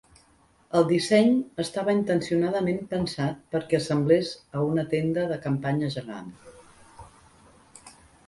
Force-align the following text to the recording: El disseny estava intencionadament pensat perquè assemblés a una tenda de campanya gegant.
El 0.77 0.85
disseny 0.91 1.27
estava 1.63 1.93
intencionadament 1.97 2.79
pensat 2.93 3.43
perquè 3.55 3.79
assemblés 3.79 4.31
a 4.59 4.63
una 4.69 4.87
tenda 4.95 5.25
de 5.33 5.37
campanya 5.45 5.91
gegant. 5.97 6.33